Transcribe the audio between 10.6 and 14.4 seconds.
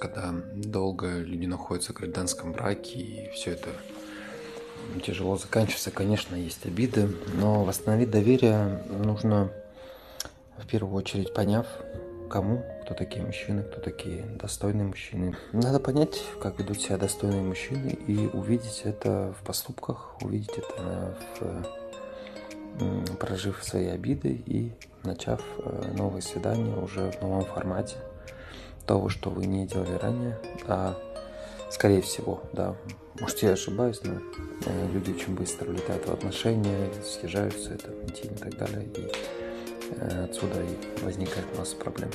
первую очередь поняв, кому, кто такие мужчины, кто такие